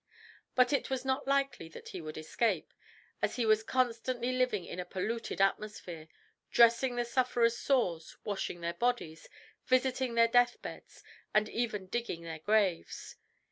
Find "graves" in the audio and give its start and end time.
12.39-13.15